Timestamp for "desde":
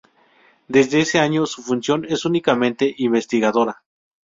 0.67-0.99